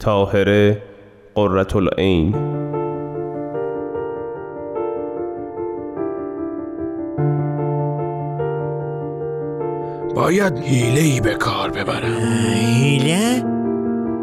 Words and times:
تاهره 0.00 0.82
قررت 1.34 1.76
العین 1.76 2.32
باید 10.14 10.58
حیله 10.58 11.00
ای 11.00 11.20
به 11.20 11.34
کار 11.34 11.70
ببرم 11.70 12.18
هیله؟ 12.54 13.44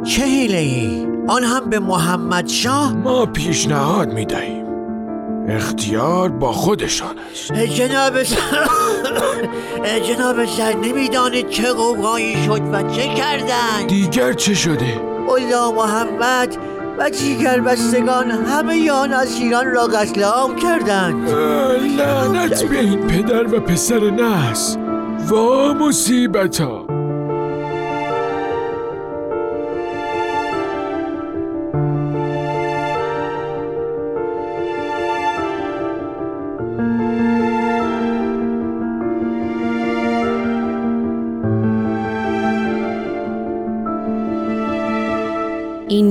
چه 0.04 0.24
هیله 0.24 0.58
ای؟ 0.58 1.08
آن 1.28 1.44
هم 1.44 1.70
به 1.70 1.80
محمد 1.80 2.48
شاه؟ 2.48 2.94
ما 2.94 3.26
پیشنهاد 3.26 4.14
می 4.14 4.26
دهیم 4.26 4.66
اختیار 5.50 6.30
با 6.30 6.52
خودشان 6.52 7.16
است 7.32 7.54
جناب 7.54 8.24
سر 8.24 8.68
جناب 10.00 10.46
سر 10.46 10.74
نمی‌دانید 10.74 11.50
چه 11.50 11.74
قوقایی 11.74 12.36
شد 12.46 12.62
و 12.72 12.84
چه 12.84 13.08
کردند 13.08 13.88
دیگر 13.88 14.34
چه 14.34 14.54
شده؟ 14.54 15.17
الله 15.30 15.72
محمد 15.72 16.58
و 16.98 17.10
دیگر 17.10 17.60
بستگان 17.60 18.32
همه 18.32 18.78
یان 18.78 19.14
از 19.14 19.36
ایران 19.36 19.66
را 19.66 19.88
قتل 19.88 20.24
عام 20.24 20.56
کردند. 20.56 21.30
لعنت 21.98 22.64
به 22.64 22.80
این 22.80 23.08
پدر 23.08 23.56
و 23.56 23.60
پسر 23.60 24.00
نس 24.10 24.78
وا 25.30 25.74
مصیبتا. 25.74 26.78
این 26.78 26.87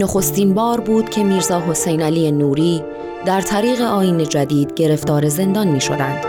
نخستین 0.07 0.55
بار 0.55 0.81
بود 0.81 1.11
که 1.11 1.25
میرزا 1.25 1.61
حسین 1.61 2.03
علی 2.03 2.33
نوری 2.33 2.83
در 3.25 3.41
طریق 3.41 3.81
آین 3.81 4.25
جدید 4.25 4.75
گرفتار 4.75 5.29
زندان 5.29 5.69
می 5.69 5.81
شدند. 5.81 6.25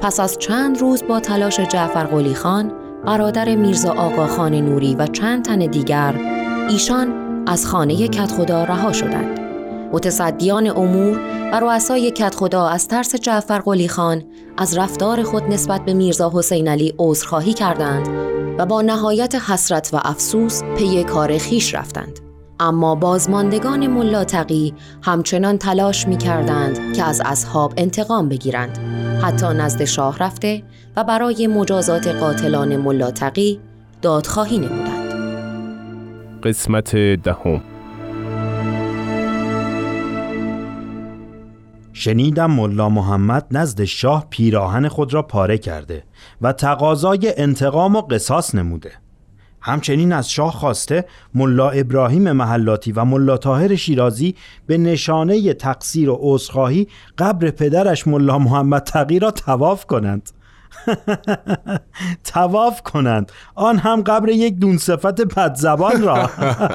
پس 0.00 0.20
از 0.20 0.38
چند 0.38 0.78
روز 0.78 1.04
با 1.08 1.20
تلاش 1.20 1.60
جعفر 1.60 2.04
قلی 2.04 2.34
خان، 2.34 2.72
برادر 3.06 3.54
میرزا 3.54 3.92
آقا 3.92 4.26
خان 4.26 4.54
نوری 4.54 4.94
و 4.94 5.06
چند 5.06 5.44
تن 5.44 5.58
دیگر، 5.58 6.14
ایشان 6.68 7.14
از 7.46 7.66
خانه 7.66 8.08
کدخدا 8.08 8.64
رها 8.64 8.92
شدند. 8.92 9.40
متصدیان 9.92 10.66
امور 10.66 11.20
و 11.52 11.60
رؤسای 11.60 12.10
کدخدا 12.10 12.66
از 12.66 12.88
ترس 12.88 13.16
جعفر 13.16 13.58
قلی 13.58 13.88
خان 13.88 14.22
از 14.56 14.78
رفتار 14.78 15.22
خود 15.22 15.42
نسبت 15.42 15.84
به 15.84 15.94
میرزا 15.94 16.32
حسین 16.34 16.68
علی 16.68 16.94
عذرخواهی 16.98 17.52
کردند 17.52 18.08
و 18.58 18.66
با 18.66 18.82
نهایت 18.82 19.34
حسرت 19.34 19.90
و 19.92 20.00
افسوس 20.04 20.62
پی 20.62 21.04
کار 21.04 21.38
خیش 21.38 21.74
رفتند. 21.74 22.31
اما 22.60 22.94
بازماندگان 22.94 23.86
ملا 23.86 24.24
تقی 24.24 24.74
همچنان 25.02 25.58
تلاش 25.58 26.08
می 26.08 26.16
کردند 26.16 26.96
که 26.96 27.02
از 27.02 27.22
اصحاب 27.24 27.74
انتقام 27.76 28.28
بگیرند. 28.28 28.78
حتی 29.22 29.46
نزد 29.46 29.84
شاه 29.84 30.18
رفته 30.18 30.62
و 30.96 31.04
برای 31.04 31.46
مجازات 31.46 32.06
قاتلان 32.06 32.76
ملا 32.76 33.10
تقی 33.10 33.60
دادخواهی 34.02 34.58
نمودند. 34.58 35.12
قسمت 36.42 36.96
دهم. 36.96 37.62
شنیدم 41.92 42.50
ملا 42.50 42.88
محمد 42.88 43.46
نزد 43.50 43.84
شاه 43.84 44.26
پیراهن 44.30 44.88
خود 44.88 45.14
را 45.14 45.22
پاره 45.22 45.58
کرده 45.58 46.04
و 46.40 46.52
تقاضای 46.52 47.34
انتقام 47.36 47.96
و 47.96 48.00
قصاص 48.00 48.54
نموده. 48.54 49.01
همچنین 49.62 50.12
از 50.12 50.30
شاه 50.30 50.52
خواسته 50.52 51.04
ملا 51.34 51.70
ابراهیم 51.70 52.32
محلاتی 52.32 52.92
و 52.92 53.04
ملا 53.04 53.36
طاهر 53.36 53.76
شیرازی 53.76 54.34
به 54.66 54.78
نشانه 54.78 55.54
تقصیر 55.54 56.10
و 56.10 56.18
عذرخواهی 56.20 56.88
قبر 57.18 57.50
پدرش 57.50 58.06
ملا 58.06 58.38
محمد 58.38 58.82
تقی 58.82 59.18
را 59.18 59.30
تواف 59.30 59.86
کنند. 59.86 60.30
تواف 62.34 62.82
کنند. 62.82 63.32
آن 63.54 63.78
هم 63.78 64.02
قبر 64.02 64.28
یک 64.28 64.58
دون 64.58 64.78
صفت 64.78 65.20
بدزبان 65.20 66.02
را. 66.02 66.30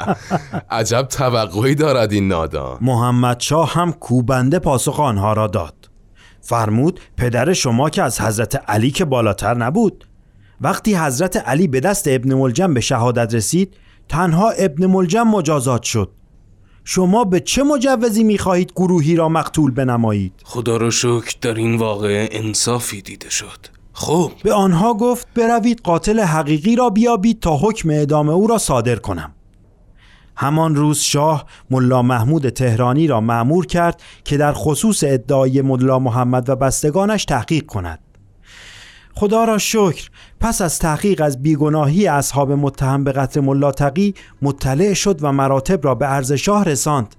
عجب 0.69 1.01
توقعی 1.01 1.75
دارد 1.75 2.11
این 2.11 2.27
نادان 2.27 2.77
محمد 2.81 3.39
شاه 3.39 3.73
هم 3.73 3.91
کوبنده 3.91 4.59
پاسخ 4.59 4.99
آنها 4.99 5.33
را 5.33 5.47
داد. 5.47 5.89
فرمود 6.41 6.99
پدر 7.17 7.53
شما 7.53 7.89
که 7.89 8.03
از 8.03 8.21
حضرت 8.21 8.69
علی 8.69 8.91
که 8.91 9.05
بالاتر 9.05 9.53
نبود. 9.53 10.05
وقتی 10.61 10.95
حضرت 10.95 11.37
علی 11.37 11.67
به 11.67 11.79
دست 11.79 12.07
ابن 12.07 12.33
ملجم 12.33 12.73
به 12.73 12.81
شهادت 12.81 13.33
رسید 13.33 13.73
تنها 14.09 14.49
ابن 14.49 14.85
ملجم 14.85 15.27
مجازات 15.27 15.83
شد. 15.83 16.11
شما 16.83 17.23
به 17.23 17.39
چه 17.39 17.63
مجوزی 17.63 18.23
می‌خواهید 18.23 18.71
گروهی 18.75 19.15
را 19.15 19.29
مقتول 19.29 19.71
بنمایید؟ 19.71 20.33
خدا 20.43 20.77
رو 20.77 20.91
شکر 20.91 21.35
در 21.41 21.53
این 21.53 21.75
واقعه 21.75 22.29
انصافی 22.31 23.01
دیده 23.01 23.29
شد. 23.29 23.77
خب. 23.93 24.31
به 24.43 24.53
آنها 24.53 24.93
گفت 24.93 25.27
بروید 25.35 25.81
قاتل 25.83 26.19
حقیقی 26.19 26.75
را 26.75 26.89
بیابید 26.89 27.39
تا 27.39 27.57
حکم 27.57 27.89
اعدام 27.89 28.29
او 28.29 28.47
را 28.47 28.57
صادر 28.57 28.95
کنم. 28.95 29.33
همان 30.35 30.75
روز 30.75 30.99
شاه 30.99 31.45
ملا 31.69 32.01
محمود 32.01 32.49
تهرانی 32.49 33.07
را 33.07 33.21
معمور 33.21 33.65
کرد 33.65 34.01
که 34.23 34.37
در 34.37 34.53
خصوص 34.53 35.03
ادعای 35.03 35.61
ملا 35.61 35.99
محمد 35.99 36.49
و 36.49 36.55
بستگانش 36.55 37.25
تحقیق 37.25 37.65
کند. 37.65 37.99
خدا 39.19 39.43
را 39.43 39.57
شکر. 39.57 40.09
پس 40.39 40.61
از 40.61 40.79
تحقیق 40.79 41.21
از 41.21 41.41
بیگناهی 41.41 42.07
اصحاب 42.07 42.51
متهم 42.51 43.03
به 43.03 43.11
قتل 43.11 43.39
ملا 43.39 43.71
تقی 43.71 44.13
مطلع 44.41 44.93
شد 44.93 45.19
و 45.21 45.31
مراتب 45.31 45.85
را 45.85 45.95
به 45.95 46.05
عرض 46.05 46.31
شاه 46.31 46.63
رساند. 46.63 47.15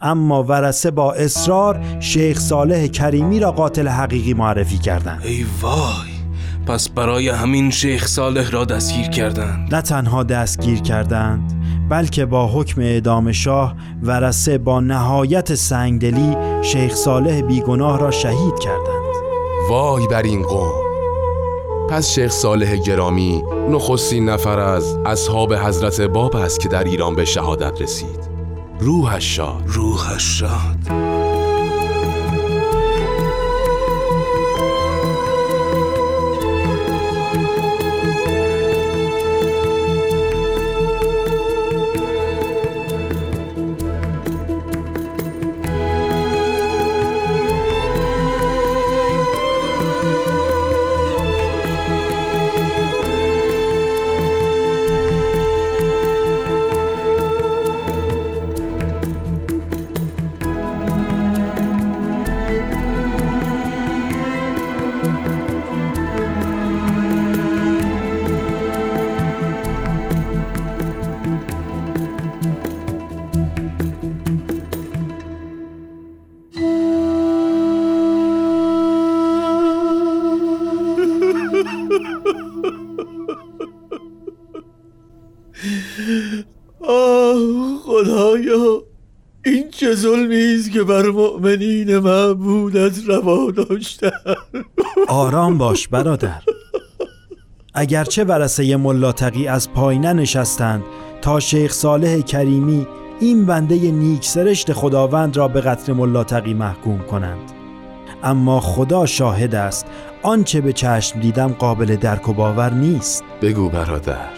اما 0.00 0.42
ورسه 0.42 0.90
با 0.90 1.12
اصرار 1.12 1.80
شیخ 2.00 2.38
صالح 2.38 2.86
کریمی 2.86 3.40
را 3.40 3.52
قاتل 3.52 3.88
حقیقی 3.88 4.34
معرفی 4.34 4.78
کردند. 4.78 5.22
ای 5.24 5.46
وای! 5.62 6.16
پس 6.66 6.88
برای 6.88 7.28
همین 7.28 7.70
شیخ 7.70 8.06
صالح 8.06 8.50
را 8.50 8.64
دستگیر 8.64 9.08
کردند. 9.08 9.74
نه 9.74 9.82
تنها 9.82 10.22
دستگیر 10.22 10.80
کردند 10.80 11.52
بلکه 11.90 12.26
با 12.26 12.46
حکم 12.46 12.80
اعدام 12.80 13.32
شاه 13.32 13.74
ورسه 14.02 14.58
با 14.58 14.80
نهایت 14.80 15.54
سنگدلی 15.54 16.36
شیخ 16.62 16.94
صالح 16.94 17.40
بیگناه 17.40 17.98
را 17.98 18.10
شهید 18.10 18.58
کردند. 18.58 19.16
وای 19.70 20.06
بر 20.06 20.22
این 20.22 20.42
قوم! 20.42 20.85
پس 21.90 22.10
شیخ 22.10 22.30
صالح 22.30 22.76
گرامی 22.76 23.42
نخستین 23.70 24.28
نفر 24.28 24.58
از 24.58 24.98
اصحاب 25.06 25.54
حضرت 25.54 26.00
باب 26.00 26.36
است 26.36 26.60
که 26.60 26.68
در 26.68 26.84
ایران 26.84 27.14
به 27.14 27.24
شهادت 27.24 27.82
رسید. 27.82 28.20
روحش 28.80 29.36
شاد. 29.36 29.62
روحش 29.66 30.40
شاد. 30.40 31.15
ظلمی 90.06 90.54
است 90.58 90.72
که 90.72 90.82
بر 90.82 91.06
مؤمنین 91.06 91.98
معبودت 91.98 93.08
روا 93.08 93.50
داشتن. 93.50 94.10
آرام 95.08 95.58
باش 95.58 95.88
برادر. 95.88 96.42
اگرچه 97.74 98.24
ورسه 98.24 98.76
ملا 98.76 99.12
تقی 99.12 99.48
از 99.48 99.72
پای 99.72 99.98
ننشستند 99.98 100.82
تا 101.22 101.40
شیخ 101.40 101.72
صالح 101.72 102.20
کریمی 102.20 102.86
این 103.20 103.46
بنده 103.46 103.90
نیک 103.90 104.24
سرشت 104.24 104.72
خداوند 104.72 105.36
را 105.36 105.48
به 105.48 105.60
قتل 105.60 105.92
ملا 105.92 106.24
تقی 106.24 106.54
محکوم 106.54 106.98
کنند. 106.98 107.52
اما 108.22 108.60
خدا 108.60 109.06
شاهد 109.06 109.54
است 109.54 109.86
آنچه 110.22 110.60
به 110.60 110.72
چشم 110.72 111.20
دیدم 111.20 111.48
قابل 111.48 111.96
درک 111.96 112.28
و 112.28 112.32
باور 112.32 112.72
نیست. 112.72 113.24
بگو 113.42 113.68
برادر. 113.68 114.30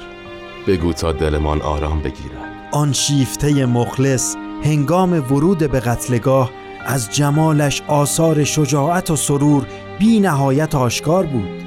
بگو 0.66 0.92
تا 0.92 1.12
دلمان 1.12 1.62
آرام 1.62 1.98
بگیرد. 1.98 2.68
آن 2.72 2.92
شیفته 2.92 3.66
مخلص 3.66 4.36
هنگام 4.64 5.12
ورود 5.12 5.58
به 5.58 5.80
قتلگاه 5.80 6.50
از 6.86 7.10
جمالش 7.10 7.82
آثار 7.86 8.44
شجاعت 8.44 9.10
و 9.10 9.16
سرور 9.16 9.66
بی 9.98 10.20
نهایت 10.20 10.74
آشکار 10.74 11.26
بود. 11.26 11.62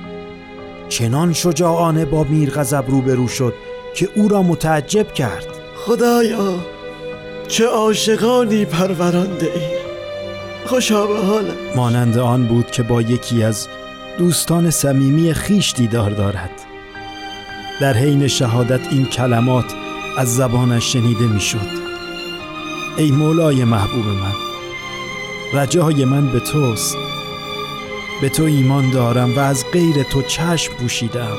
چنان 0.90 1.34
شجاعانه 1.34 2.06
با 2.06 2.24
میر 2.24 2.50
غضب 2.50 2.84
روبرو 2.88 3.28
شد 3.28 3.54
که 3.96 4.10
او 4.16 4.28
را 4.28 4.44
متعجب 4.44 5.14
کرد. 5.14 5.46
خدایا 5.76 6.56
چه 7.48 7.66
عاشقانی 7.66 8.66
پرورانده 8.66 9.46
ای. 9.46 9.82
خوشا 10.66 11.08
به 11.08 11.18
حالم 11.20 11.56
مانند 11.76 12.18
آن 12.18 12.48
بود 12.48 12.72
که 12.72 12.84
با 12.84 13.02
یکی 13.02 13.44
از 13.44 13.68
دوستان 14.18 14.70
صمیمی 14.70 15.34
خیش 15.34 15.74
دیدار 15.74 16.10
دارد. 16.10 16.52
در 17.82 17.94
حین 17.94 18.28
شهادت 18.28 18.88
این 18.92 19.06
کلمات 19.06 19.74
از 20.18 20.36
زبانش 20.36 20.94
شنیده 20.94 21.28
می‌شد. 21.28 21.91
ای 22.98 23.12
مولای 23.12 23.64
محبوب 23.64 24.06
من 24.06 24.34
رجای 25.54 26.06
من 26.06 26.28
به 26.28 26.40
توست. 26.40 26.98
به 28.22 28.30
تو 28.30 28.44
ایمان 28.44 28.90
دارم 28.90 29.36
و 29.36 29.40
از 29.40 29.66
غیر 29.72 30.04
تو 30.04 30.22
چشم 30.22 30.74
پوشیدم. 30.74 31.38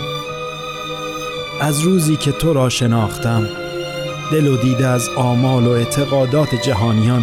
از 1.61 1.81
روزی 1.81 2.17
که 2.17 2.33
تو 2.33 2.53
را 2.53 2.69
شناختم 2.69 3.49
دل 4.33 4.47
و 4.47 4.57
دیده 4.57 4.87
از 4.87 5.09
آمال 5.17 5.67
و 5.67 5.71
اعتقادات 5.71 6.55
جهانیان 6.55 7.23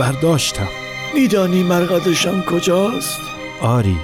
برداشتم. 0.00 0.68
میدانی 1.14 1.62
مرقدشان 1.62 2.42
کجاست؟ 2.42 3.20
آری 3.62 3.96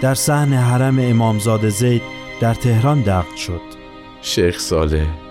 در 0.00 0.14
صحن 0.14 0.52
حرم 0.52 0.98
امامزاده 0.98 1.68
زید 1.68 2.02
در 2.40 2.54
تهران 2.54 3.00
دقت 3.00 3.36
شد. 3.36 3.60
شیخ 4.22 4.58
ساله 4.58 5.25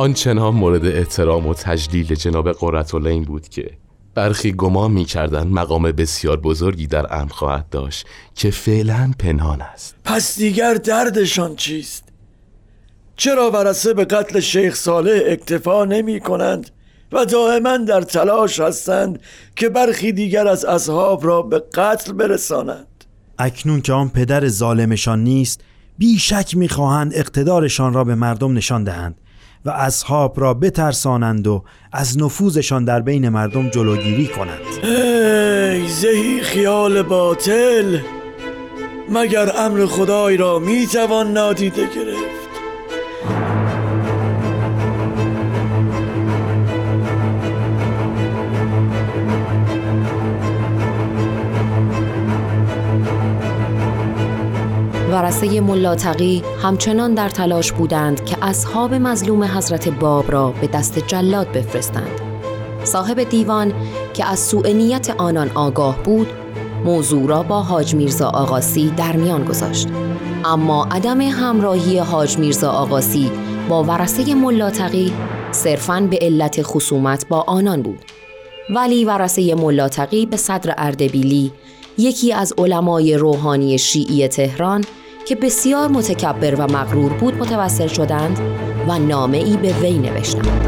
آنچنان 0.00 0.54
مورد 0.54 0.86
احترام 0.86 1.46
و 1.46 1.54
تجلیل 1.54 2.14
جناب 2.14 2.52
قرتالعین 2.52 3.24
بود 3.24 3.48
که 3.48 3.70
برخی 4.14 4.52
گمان 4.52 4.90
می 4.90 5.04
کردن 5.04 5.46
مقام 5.46 5.82
بسیار 5.82 6.36
بزرگی 6.36 6.86
در 6.86 7.20
امر 7.20 7.32
خواهد 7.32 7.68
داشت 7.68 8.06
که 8.34 8.50
فعلا 8.50 9.12
پنهان 9.18 9.62
است. 9.62 9.94
پس 10.04 10.38
دیگر 10.38 10.74
دردشان 10.74 11.56
چیست؟ 11.56 12.04
چرا 13.16 13.50
ورسه 13.50 13.94
به 13.94 14.04
قتل 14.04 14.40
شیخ 14.40 14.74
صالح 14.74 15.20
اکتفا 15.26 15.84
نمی 15.84 16.20
کنند 16.20 16.70
و 17.12 17.24
دائما 17.24 17.76
در 17.76 18.02
تلاش 18.02 18.60
هستند 18.60 19.20
که 19.56 19.68
برخی 19.68 20.12
دیگر 20.12 20.48
از 20.48 20.64
اصحاب 20.64 21.26
را 21.26 21.42
به 21.42 21.58
قتل 21.74 22.12
برسانند؟ 22.12 23.04
اکنون 23.38 23.80
که 23.80 23.92
آن 23.92 24.08
پدر 24.08 24.48
ظالمشان 24.48 25.24
نیست 25.24 25.60
بیشک 25.98 26.56
می‌خواهند 26.56 27.12
اقتدارشان 27.14 27.92
را 27.92 28.04
به 28.04 28.14
مردم 28.14 28.52
نشان 28.52 28.84
دهند. 28.84 29.16
و 29.64 29.70
اصحاب 29.70 30.40
را 30.40 30.54
بترسانند 30.54 31.46
و 31.46 31.64
از 31.92 32.18
نفوذشان 32.18 32.84
در 32.84 33.00
بین 33.00 33.28
مردم 33.28 33.68
جلوگیری 33.68 34.26
کنند. 34.26 34.84
ای 34.84 35.88
زهی 35.88 36.40
خیال 36.40 37.02
باطل 37.02 37.98
مگر 39.10 39.52
امر 39.56 39.86
خدای 39.86 40.36
را 40.36 40.58
می‌توان 40.58 41.32
نادیده 41.32 41.82
گرفت؟ 41.82 42.49
ورسه 55.10 55.60
ملاتقی 55.60 56.42
همچنان 56.62 57.14
در 57.14 57.28
تلاش 57.28 57.72
بودند 57.72 58.24
که 58.24 58.36
اصحاب 58.42 58.94
مظلوم 58.94 59.44
حضرت 59.44 59.88
باب 59.88 60.32
را 60.32 60.50
به 60.60 60.66
دست 60.66 60.98
جلاد 60.98 61.52
بفرستند. 61.52 62.20
صاحب 62.84 63.22
دیوان 63.22 63.72
که 64.14 64.24
از 64.26 64.38
سوء 64.38 64.72
نیت 64.72 65.10
آنان 65.10 65.50
آگاه 65.54 66.02
بود 66.02 66.26
موضوع 66.84 67.28
را 67.28 67.42
با 67.42 67.62
حاج 67.62 67.94
میرزا 67.94 68.28
آقاسی 68.28 68.90
در 68.90 69.16
میان 69.16 69.44
گذاشت. 69.44 69.88
اما 70.44 70.84
عدم 70.90 71.20
همراهی 71.20 71.98
حاج 71.98 72.38
میرزا 72.38 72.70
آقاسی 72.70 73.30
با 73.68 73.84
ورسه 73.84 74.34
ملاتقی 74.34 75.12
صرفاً 75.50 76.00
به 76.10 76.18
علت 76.20 76.62
خصومت 76.62 77.28
با 77.28 77.40
آنان 77.40 77.82
بود. 77.82 77.98
ولی 78.74 79.04
ورسه 79.04 79.54
ملاتقی 79.54 80.26
به 80.26 80.36
صدر 80.36 80.74
اردبیلی 80.78 81.52
یکی 81.98 82.32
از 82.32 82.52
علمای 82.58 83.16
روحانی 83.16 83.78
شیعی 83.78 84.28
تهران 84.28 84.84
که 85.30 85.36
بسیار 85.36 85.88
متکبر 85.88 86.54
و 86.54 86.62
مغرور 86.62 87.12
بود 87.12 87.34
متوسل 87.34 87.86
شدند 87.86 88.38
و 88.88 88.98
نامه 88.98 89.36
ای 89.36 89.56
به 89.56 89.72
وی 89.72 89.98
نوشتند. 89.98 90.66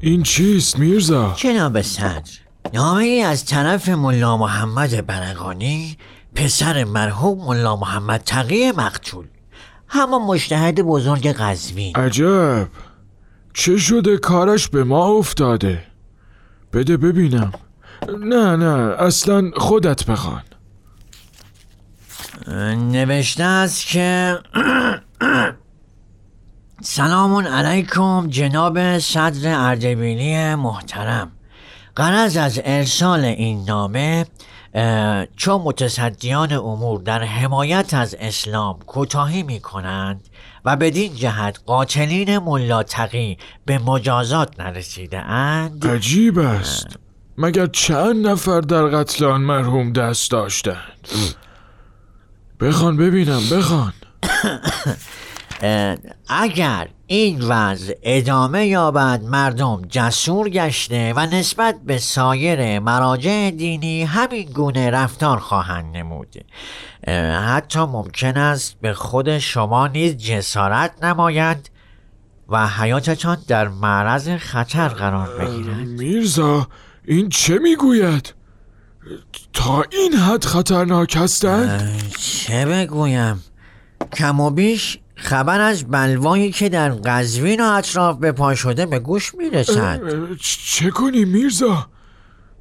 این 0.00 0.22
چیست 0.22 0.78
میرزا؟ 0.78 1.34
جناب 1.36 1.82
صدر 1.82 2.30
نامه 2.74 3.04
ای 3.04 3.22
از 3.22 3.44
طرف 3.44 3.88
ملا 3.88 4.36
محمد 4.36 5.06
برقانی 5.06 5.96
پسر 6.34 6.84
مرحوم 6.84 7.46
ملا 7.46 7.76
محمد 7.76 8.22
تقی 8.26 8.70
مقتول. 8.70 9.26
همان 9.88 10.22
مشتهد 10.22 10.82
بزرگ 10.82 11.26
قزوین. 11.26 11.96
عجب. 11.96 12.68
چه 13.54 13.76
شده 13.76 14.16
کارش 14.16 14.68
به 14.68 14.84
ما 14.84 15.06
افتاده؟ 15.06 15.91
بده 16.72 16.96
ببینم. 16.96 17.52
نه 18.18 18.56
نه 18.56 18.94
اصلا 18.98 19.50
خودت 19.56 20.06
بخوان. 20.06 20.42
نوشته 22.76 23.44
است 23.44 23.86
که 23.86 24.38
سلام 26.82 27.46
علیکم 27.46 28.26
جناب 28.28 28.98
صدر 28.98 29.68
اردبیلی 29.68 30.54
محترم. 30.54 31.32
قرض 31.96 32.36
از 32.36 32.60
ارسال 32.64 33.24
این 33.24 33.64
نامه 33.64 34.26
چون 35.36 35.60
متصدیان 35.64 36.52
امور 36.52 37.00
در 37.00 37.22
حمایت 37.22 37.94
از 37.94 38.16
اسلام 38.20 38.78
کوتاهی 38.78 39.42
می 39.42 39.60
کنند 39.60 40.28
و 40.64 40.76
بدین 40.76 41.14
جهت 41.14 41.60
قاتلین 41.66 42.38
ملا 42.38 42.82
تقی 42.82 43.38
به 43.64 43.78
مجازات 43.78 44.60
نرسیده 44.60 45.18
اند. 45.18 45.86
عجیب 45.86 46.38
است. 46.38 46.86
مگر 47.38 47.66
چند 47.66 48.26
نفر 48.26 48.60
در 48.60 48.82
قتل 48.82 49.24
آن 49.24 49.40
مرحوم 49.40 49.92
دست 49.92 50.30
داشتند؟ 50.30 51.08
بخوان 52.60 52.96
ببینم 52.96 53.42
بخوان. 53.50 53.92
اگر 56.28 56.88
این 57.06 57.42
وضع 57.42 57.94
ادامه 58.02 58.66
یابد 58.66 59.22
مردم 59.22 59.82
جسور 59.88 60.48
گشته 60.48 61.12
و 61.16 61.26
نسبت 61.26 61.76
به 61.86 61.98
سایر 61.98 62.78
مراجع 62.78 63.50
دینی 63.50 64.04
همین 64.04 64.50
گونه 64.52 64.90
رفتار 64.90 65.38
خواهند 65.38 65.96
نمود. 65.96 66.44
حتی 67.46 67.80
ممکن 67.80 68.36
است 68.36 68.76
به 68.80 68.94
خود 68.94 69.38
شما 69.38 69.86
نیز 69.86 70.16
جسارت 70.16 71.04
نمایند 71.04 71.68
و 72.48 72.68
حیاتتان 72.68 73.38
در 73.46 73.68
معرض 73.68 74.28
خطر 74.28 74.88
قرار 74.88 75.38
بگیرد. 75.38 75.86
میرزا 75.86 76.66
این 77.04 77.28
چه 77.28 77.58
می‌گوید؟ 77.58 78.34
تا 79.52 79.84
این 79.92 80.14
حد 80.14 80.44
خطرناک 80.44 81.16
هستند؟ 81.16 82.02
چه 82.18 82.66
بگویم؟ 82.66 83.44
کم 84.12 84.40
و 84.40 84.50
بیش 84.50 84.98
خبر 85.14 85.60
از 85.60 85.84
بلوایی 85.84 86.52
که 86.52 86.68
در 86.68 86.88
قزوین 86.90 87.60
و 87.60 87.64
اطراف 87.64 88.18
به 88.18 88.32
پا 88.32 88.54
شده 88.54 88.86
به 88.86 88.98
گوش 88.98 89.34
می‌رسد. 89.34 90.00
چه 90.66 90.90
کنیم 90.90 91.28
میرزا؟ 91.28 91.88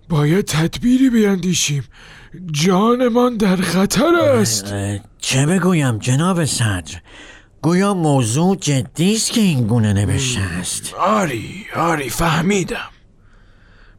باید 0.10 0.46
تدبیری 0.46 1.10
بیندیشیم. 1.10 1.84
جانمان 2.52 3.38
در 3.38 3.56
خطر 3.56 4.16
است. 4.16 4.74
چه 5.20 5.46
بگویم 5.46 5.98
جناب 5.98 6.46
صدر؟ 6.46 7.02
گویا 7.62 7.94
موضوع 7.94 8.56
جدی 8.56 9.16
است 9.16 9.32
که 9.32 9.42
این 9.42 9.68
گونه 9.68 9.94
نوشته 9.94 10.42
است. 10.42 10.94
آری 10.94 11.66
آری 11.76 12.10
فهمیدم. 12.10 12.90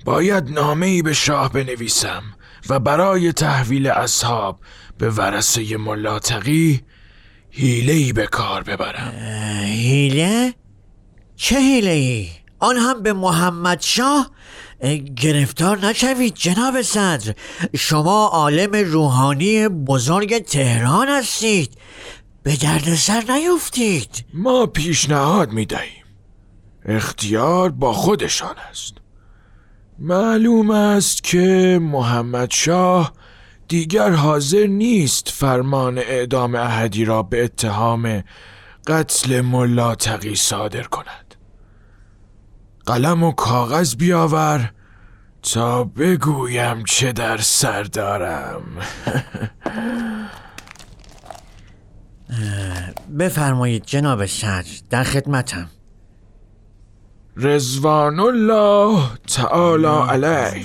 باید 0.04 0.50
نامه 0.50 0.86
ای 0.86 1.02
به 1.02 1.12
شاه 1.12 1.52
بنویسم 1.52 2.22
و 2.68 2.78
برای 2.78 3.32
تحویل 3.32 3.86
اصحاب 3.86 4.60
به 4.98 5.10
ورسه 5.10 5.76
ملاتقی 5.76 6.82
حیله 7.54 7.92
ای 7.92 8.12
به 8.12 8.26
کار 8.26 8.62
ببرم. 8.62 9.12
هیله؟ 9.64 10.54
چه 11.36 11.58
هیله 11.58 11.90
ای؟ 11.90 12.28
آن 12.58 12.76
هم 12.76 13.02
به 13.02 13.12
محمد 13.12 13.80
شاه؟ 13.80 14.30
گرفتار 15.16 15.86
نشوید 15.86 16.34
جناب 16.34 16.82
صدر. 16.82 17.34
شما 17.76 18.26
عالم 18.26 18.72
روحانی 18.72 19.68
بزرگ 19.68 20.38
تهران 20.38 21.08
هستید. 21.08 21.76
به 22.42 22.56
دردسر 22.56 23.24
نیفتید. 23.32 24.24
ما 24.34 24.66
پیشنهاد 24.66 25.52
می 25.52 25.66
دهیم 25.66 26.04
اختیار 26.84 27.70
با 27.70 27.92
خودشان 27.92 28.56
است. 28.70 28.94
معلوم 29.98 30.70
است 30.70 31.24
که 31.24 31.78
محمد 31.82 32.50
شاه 32.50 33.12
دیگر 33.68 34.10
حاضر 34.10 34.66
نیست 34.66 35.28
فرمان 35.28 35.98
اعدام 35.98 36.54
احدی 36.54 37.04
را 37.04 37.22
به 37.22 37.44
اتهام 37.44 38.22
قتل 38.86 39.40
ملا 39.40 39.94
تقی 39.94 40.34
صادر 40.34 40.82
کند. 40.82 41.34
قلم 42.86 43.22
و 43.22 43.32
کاغذ 43.32 43.94
بیاور 43.94 44.72
تا 45.42 45.84
بگویم 45.84 46.84
چه 46.84 47.12
در 47.12 47.38
سر 47.38 47.82
دارم. 47.82 48.62
بفرمایید 53.18 53.84
جناب 53.86 54.26
صدر 54.26 54.70
در 54.90 55.04
خدمتم. 55.04 55.70
رزوان 57.36 58.20
الله 58.20 59.02
تعالی 59.28 59.86
علیه. 59.86 60.64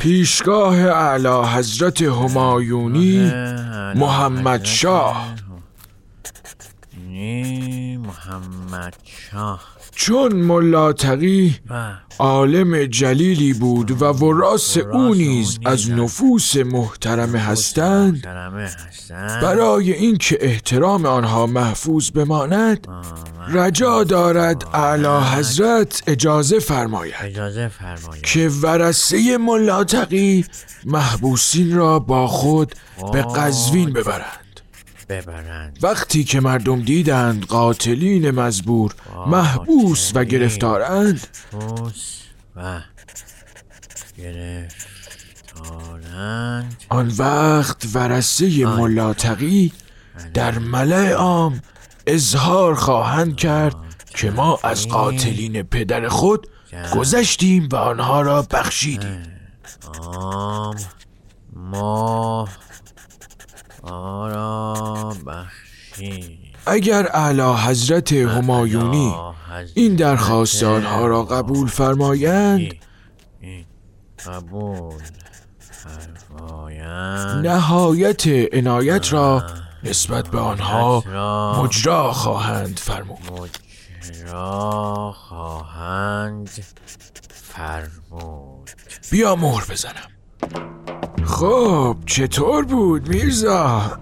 پیشگاه 0.00 0.76
اعلی 0.80 1.46
حضرت 1.54 2.02
همایونی 2.02 3.32
محمد 3.94 4.64
شاه. 4.64 5.34
محمد 7.98 8.96
شاه. 9.04 9.73
چون 9.94 10.32
ملا 10.32 10.92
تقی 10.92 11.58
و 11.70 11.92
عالم 12.18 12.84
جلیلی 12.84 13.52
بود 13.52 14.02
و 14.02 14.04
وراس 14.04 14.76
او 14.76 15.14
نیز 15.14 15.58
از 15.64 15.90
نفوس 15.90 16.56
محترم 16.56 17.36
هستند. 17.36 18.26
برای 19.42 19.92
اینکه 19.92 20.38
احترام 20.40 21.06
آنها 21.06 21.46
محفوظ 21.46 22.10
بماند 22.10 22.86
رجا 23.48 24.04
دارد 24.04 24.64
اعلی 24.72 25.24
حضرت 25.36 26.02
اجازه 26.06 26.58
فرماید 26.58 27.14
که 28.22 28.48
ورسه 28.48 29.38
ملا 29.38 29.84
تقی 29.84 30.44
محبوسین 30.84 31.76
را 31.76 31.98
با 31.98 32.26
خود 32.26 32.74
به 33.12 33.22
قزوین 33.22 33.92
ببرند 33.92 34.43
ببرند. 35.08 35.78
وقتی 35.82 36.24
که 36.24 36.40
مردم 36.40 36.82
دیدند 36.82 37.46
قاتلین 37.46 38.30
مزبور 38.30 38.94
محبوس 39.26 40.12
و 40.14 40.24
گرفتارند. 40.24 41.26
و 42.56 42.80
گرفتارند. 44.18 44.74
آن 46.88 47.12
وقت 47.18 47.86
ورسه 47.94 48.66
ملا 48.66 49.14
تقی 49.14 49.72
در 50.34 50.58
ملع 50.58 51.12
عام 51.12 51.62
اظهار 52.06 52.74
خواهند 52.74 53.36
کرد 53.36 53.76
که 54.14 54.30
ما 54.30 54.58
از 54.62 54.88
قاتلین. 54.88 55.62
پدر 55.62 56.08
خود 56.08 56.46
گذشتیم 56.94 57.68
و 57.72 57.76
آنها 57.76 58.22
را 58.22 58.42
بخشیدیم. 58.42 59.22
آم 60.00 60.76
ما 61.56 62.33
اگر 66.66 67.08
اعلی 67.12 67.54
حضرت 67.66 68.12
همایونی 68.12 69.14
این 69.74 69.96
درخواست 69.96 70.62
آنها 70.62 71.06
را 71.06 71.24
قبول 71.24 71.68
فرمایند 71.68 72.74
این 73.40 73.64
قبول 74.26 74.94
فرمایند 75.70 77.46
نهایت 77.46 78.26
عنایت 78.54 79.12
را 79.12 79.42
نسبت 79.84 80.28
به 80.28 80.38
آنها 80.38 81.02
را 81.06 81.62
مجرا 81.62 82.12
خواهند 82.12 82.78
فرمود. 82.78 83.58
مجرا 84.08 85.14
خواهند 85.16 86.50
فرمود. 87.28 88.70
بیا 89.10 89.36
مهر 89.36 89.64
بزنم. 89.70 90.10
خب 91.24 91.96
چطور 92.06 92.64
بود 92.64 93.08
میرزا؟ 93.08 93.98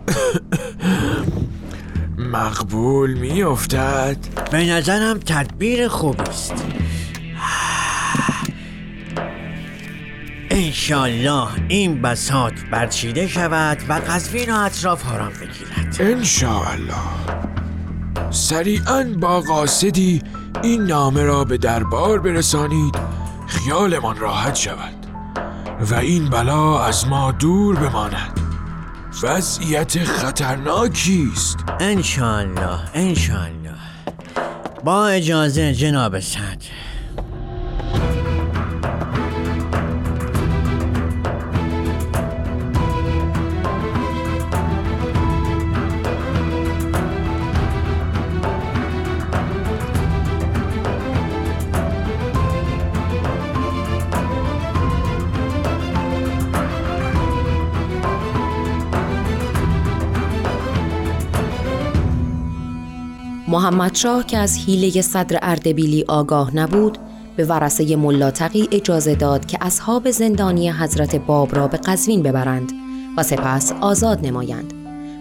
مقبول 2.32 3.14
میافتد؟ 3.14 4.16
به 4.50 4.64
نظرم 4.64 5.18
تدبیر 5.18 5.88
خوبی 5.88 6.22
است 6.22 6.64
انشالله 10.50 11.48
این 11.68 12.02
بساط 12.02 12.52
برچیده 12.70 13.28
شود 13.28 13.78
و 13.88 13.92
قزوین 13.92 14.50
و 14.50 14.58
اطراف 14.58 15.12
آرام 15.12 15.32
بگیرد. 15.32 15.96
انشاءالله. 16.00 16.94
سریعا 18.30 19.04
با 19.20 19.40
قاصدی 19.40 20.22
این 20.62 20.82
نامه 20.82 21.22
را 21.22 21.44
به 21.44 21.58
دربار 21.58 22.20
برسانید. 22.20 22.98
خیالمان 23.46 24.16
راحت 24.16 24.54
شود 24.54 25.06
و 25.90 25.94
این 25.94 26.30
بلا 26.30 26.84
از 26.84 27.06
ما 27.08 27.32
دور 27.32 27.76
بماند. 27.76 28.31
وضعیت 29.22 30.04
خطرناکی 30.04 31.28
است. 31.32 31.56
انشالله 31.80 32.80
انشالله 32.94 33.74
با 34.84 35.06
اجازه 35.06 35.74
جناب 35.74 36.20
صدر 36.20 36.66
محمد 63.52 63.94
شاه 63.94 64.26
که 64.26 64.38
از 64.38 64.58
حیله 64.58 65.02
صدر 65.02 65.38
اردبیلی 65.42 66.04
آگاه 66.08 66.56
نبود 66.56 66.98
به 67.36 67.44
ورسه 67.44 67.96
ملاتقی 67.96 68.68
اجازه 68.72 69.14
داد 69.14 69.46
که 69.46 69.58
اصحاب 69.60 70.10
زندانی 70.10 70.70
حضرت 70.70 71.16
باب 71.16 71.56
را 71.56 71.68
به 71.68 71.76
قزوین 71.76 72.22
ببرند 72.22 72.72
و 73.16 73.22
سپس 73.22 73.72
آزاد 73.80 74.26
نمایند 74.26 74.72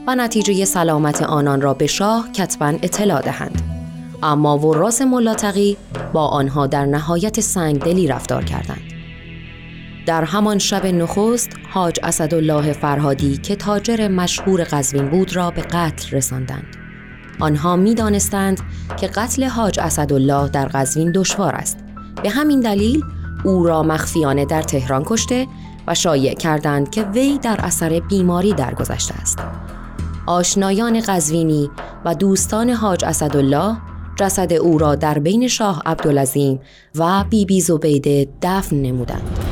و 0.08 0.16
نتیجه 0.16 0.66
سلامت 0.66 1.24
آنان 1.24 1.62
را 1.62 1.74
به 1.74 1.88
شاه 1.88 2.32
کتبا 2.32 2.68
اطلاع 2.68 3.22
دهند. 3.22 3.62
اما 4.24 4.58
وراس 4.58 5.02
ملاتقی 5.02 5.78
با 6.14 6.28
آنها 6.28 6.68
در 6.68 6.86
نهایت 6.86 7.40
سنگدلی 7.40 8.08
رفتار 8.08 8.44
کردند. 8.44 8.82
در 10.06 10.24
همان 10.24 10.58
شب 10.58 10.86
نخست 10.86 11.50
حاج 11.70 12.00
اسدالله 12.04 12.74
فرهادی 12.74 13.38
که 13.38 13.56
تاجر 13.56 14.08
مشهور 14.08 14.64
قزوین 14.64 15.10
بود 15.10 15.36
را 15.36 15.52
به 15.52 15.62
قتل 15.62 16.18
رساندند. 16.18 16.81
آنها 17.42 17.76
می 17.76 17.96
دانستند 17.96 18.60
که 18.98 19.08
قتل 19.08 19.44
حاج 19.44 19.80
اسدالله 19.80 20.50
در 20.50 20.66
قزوین 20.66 21.12
دشوار 21.12 21.56
است. 21.56 21.78
به 22.24 22.30
همین 22.30 22.60
دلیل 22.60 23.04
او 23.44 23.64
را 23.64 23.84
مخفیانه 23.84 24.46
در 24.46 24.62
تهران 24.62 25.04
کشته 25.06 25.48
و 25.88 25.96
شایع 25.96 26.34
کردند 26.34 26.90
که 26.90 27.04
وی 27.04 27.38
در 27.38 27.60
اثر 27.64 28.00
بیماری 28.00 28.54
درگذشته 28.54 29.14
است. 29.14 29.40
آشنایان 30.26 31.02
قزوینی 31.08 31.70
و 32.06 32.16
دوستان 32.16 32.70
حاج 32.70 33.06
اسدالله 33.06 33.78
جسد 34.16 34.54
او 34.54 34.78
را 34.78 34.96
در 34.96 35.20
بین 35.20 35.48
شاه 35.48 35.82
عبدالعظیم 35.86 36.60
و 36.96 37.24
بیبی 37.24 37.46
بی 37.46 37.62
زبیده 37.62 38.28
دفن 38.42 38.76
نمودند. 38.76 39.51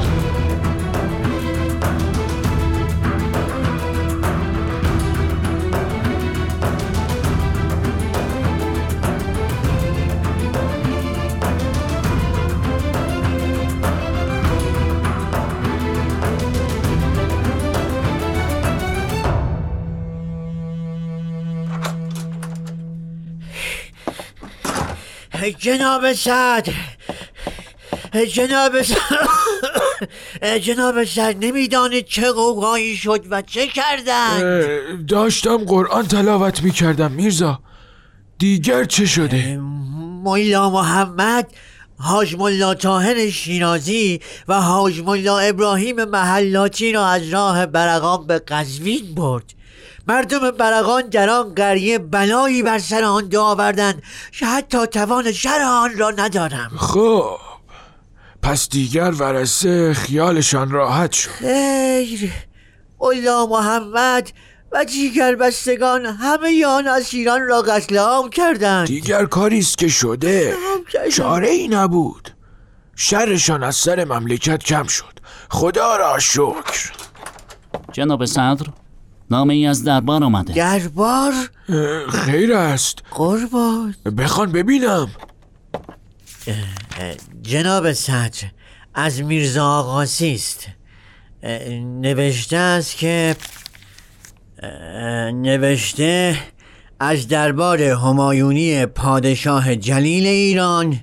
جناب 25.48 26.14
صدر 26.14 26.74
جناب 28.34 28.82
صدر 28.82 30.58
جناب 30.60 31.04
صدر 31.04 31.36
نمی‌دانید 31.40 32.06
چه 32.06 32.32
قوقایی 32.32 32.98
شد 32.98 33.26
و 33.30 33.42
چه 33.42 33.68
کردند؟ 33.68 35.08
داشتم 35.08 35.58
قرآن 35.58 36.08
تلاوت 36.08 36.64
می 36.64 36.72
کردم 36.72 37.12
میرزا. 37.12 37.60
دیگر 38.38 38.84
چه 38.84 39.06
شده؟ 39.06 39.58
ملا 40.24 40.70
محمد 40.70 41.48
حاج 42.00 42.36
ملا 42.36 42.74
طاهر 42.74 43.30
شیرازی 43.30 44.20
و 44.48 44.62
حاج 44.62 45.00
ملا 45.00 45.40
ابراهیم 45.40 46.04
محلاتی 46.04 46.92
را 46.92 47.08
از 47.08 47.30
راه 47.30 47.66
برقان 47.66 48.28
به 48.28 48.40
قزوین 48.40 49.16
برد. 49.16 49.54
مردم 50.10 50.52
برقان 50.52 51.02
در 51.02 51.30
آن 51.30 51.56
قریه 51.56 52.00
بلایی 52.00 52.64
بر 52.64 52.80
سر 52.80 53.04
آن 53.04 53.28
دو 53.28 53.42
آوردند 53.42 54.04
که 54.32 54.46
حتی 54.46 54.88
توان 54.88 55.32
شرح 55.32 55.68
آن 55.68 55.98
را 55.98 56.10
ندارم. 56.12 56.72
خب 56.78 57.38
پس 58.42 58.70
دیگر 58.70 59.12
ورسه 59.12 59.94
خیالشان 59.94 60.72
راحت 60.72 61.12
شد. 61.12 61.30
خیر. 61.30 62.32
الله 63.02 63.48
محمد 63.50 64.32
و 64.72 64.86
دیگر 64.86 65.36
بستگان 65.36 66.06
همه 66.06 66.66
آن 66.66 66.88
اسیران 66.88 67.48
را 67.48 67.62
قتل 67.62 67.98
عام 67.98 68.30
کردند. 68.30 68.88
دیگر 68.88 69.26
کاری 69.26 69.60
است 69.60 69.78
که 69.78 69.88
شده. 69.88 70.56
چاره 71.14 71.50
ای 71.50 71.68
نبود. 71.68 72.32
شرشان 72.96 73.64
از 73.64 73.76
سر 73.76 74.06
مملکت 74.06 74.64
کم 74.64 74.88
شد. 74.88 75.20
خدا 75.50 75.96
را 75.96 76.20
شکر. 76.20 76.92
جناب 77.94 78.26
صدر 78.26 78.66
نامه 79.32 79.54
ای 79.54 79.66
از 79.66 79.84
دربار 79.84 80.24
آمده 80.24 80.54
دربار؟ 80.54 81.34
خیر 82.10 82.54
است. 82.54 83.00
قربان. 83.12 83.96
بخوان 84.18 84.52
ببینم. 84.52 85.08
جناب 87.42 87.94
صدر 87.94 88.44
از 88.94 89.22
میرزا 89.22 89.66
آقاسی 89.66 90.34
است. 90.34 90.68
نوشته 92.02 92.58
است 92.58 92.98
که 92.98 93.36
نوشته 95.34 96.38
از 97.00 97.28
دربار 97.28 97.82
همایونی 97.82 98.86
پادشاه 98.86 99.76
جلیل 99.76 100.28
ایران 100.28 101.00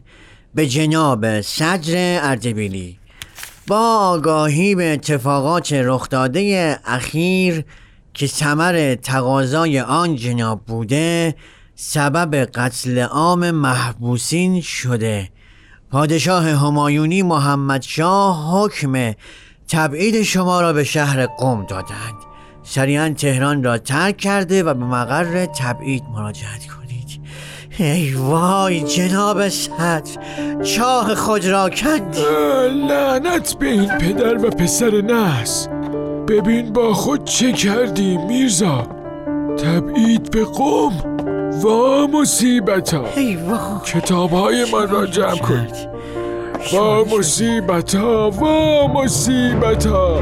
به 0.54 0.66
جناب 0.66 1.40
صدر 1.40 2.20
اردبیلی. 2.22 2.98
با 3.66 3.96
آگاهی 3.96 4.74
به 4.74 4.92
اتفاقات 4.92 5.72
رخ 5.72 6.08
داده 6.08 6.78
اخیر 6.84 7.64
که 8.16 8.26
ثمر 8.26 8.94
تقاضای 8.94 9.80
آن 9.80 10.16
جناب 10.16 10.60
بوده 10.66 11.34
سبب 11.74 12.34
قتل 12.34 12.98
عام 12.98 13.50
محبوسین 13.50 14.60
شده. 14.60 15.28
پادشاه 15.90 16.44
همایونی 16.44 17.22
محمد 17.22 17.82
شاه 17.82 18.50
حکم 18.52 19.12
تبعید 19.68 20.22
شما 20.22 20.60
را 20.60 20.72
به 20.72 20.84
شهر 20.84 21.26
قم 21.26 21.66
دادند. 21.66 22.14
سریعا 22.62 23.14
تهران 23.18 23.64
را 23.64 23.78
ترک 23.78 24.16
کرده 24.16 24.62
و 24.62 24.74
به 24.74 24.84
مقر 24.84 25.46
تبعید 25.46 26.02
مراجعت 26.14 26.66
کنید. 26.66 27.20
ای 27.78 28.14
وای 28.14 28.80
جناب 28.80 29.48
صدر 29.48 30.10
چاه 30.62 31.14
خود 31.14 31.46
را 31.46 31.70
کندی 31.70 32.20
اه، 32.20 32.66
لعنت 32.66 33.58
به 33.58 33.66
این 33.66 33.88
پدر 33.88 34.46
و 34.46 34.50
پسر 34.50 35.00
نحس. 35.00 35.68
ببین 36.28 36.72
با 36.72 36.92
خود 36.94 37.24
چه 37.24 37.52
کردی 37.52 38.16
میرزا؟ 38.16 38.82
تبعید 39.58 40.30
به 40.30 40.44
قوم. 40.44 40.92
وا 41.62 42.06
مصیبت 42.06 42.94
ها 42.94 43.04
کتاب 43.84 44.30
های 44.30 44.64
من 44.72 44.88
را 44.88 45.06
جمع 45.06 45.38
کن. 45.38 45.66
وا 46.72 47.04
مصیبت 47.04 47.94
ها 47.94 48.30
وا 48.30 48.86
مصیبت 48.86 49.86
ها 49.86 50.20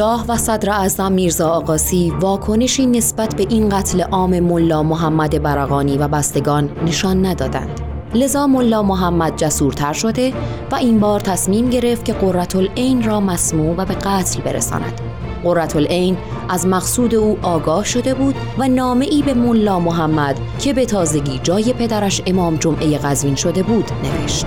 شاه 0.00 0.24
و 0.28 0.36
صدر 0.36 0.70
اعظم 0.70 1.12
میرزا 1.12 1.48
آقاسی 1.48 2.12
واکنشی 2.20 2.86
نسبت 2.86 3.36
به 3.36 3.46
این 3.50 3.68
قتل 3.68 4.00
عام 4.00 4.40
ملا 4.40 4.82
محمد 4.82 5.42
برقانی 5.42 5.98
و 5.98 6.08
بستگان 6.08 6.70
نشان 6.86 7.26
ندادند. 7.26 7.80
لذا 8.14 8.46
ملا 8.46 8.82
محمد 8.82 9.36
جسورتر 9.36 9.92
شده 9.92 10.32
و 10.72 10.74
این 10.74 11.00
بار 11.00 11.20
تصمیم 11.20 11.70
گرفت 11.70 12.04
که 12.04 12.12
قررت 12.12 12.56
العین 12.56 13.02
را 13.02 13.20
مسموع 13.20 13.76
و 13.76 13.84
به 13.84 13.94
قتل 13.94 14.40
برساند. 14.40 15.00
قررت 15.44 15.76
العین 15.76 16.16
از 16.48 16.66
مقصود 16.66 17.14
او 17.14 17.38
آگاه 17.42 17.84
شده 17.84 18.14
بود 18.14 18.34
و 18.58 18.68
نامه 18.68 19.06
ای 19.06 19.22
به 19.22 19.34
ملا 19.34 19.80
محمد 19.80 20.40
که 20.58 20.72
به 20.72 20.84
تازگی 20.84 21.40
جای 21.42 21.72
پدرش 21.72 22.22
امام 22.26 22.56
جمعه 22.56 22.98
قزوین 22.98 23.34
شده 23.34 23.62
بود 23.62 23.90
نوشت. 24.04 24.46